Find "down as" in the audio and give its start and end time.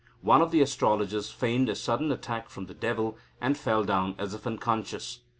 3.83-4.33